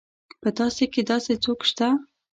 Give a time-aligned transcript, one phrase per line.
[0.41, 1.87] په تاسي کې داسې څوک شته.